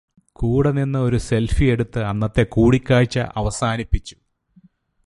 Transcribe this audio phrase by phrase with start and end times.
[0.33, 4.15] കൂടെനിന്ന് ഒരു സെൽഫിയെടുത്ത് അന്നത്തെ കൂടിക്കാഴ്ച അവസാനിപ്പിച്ചു.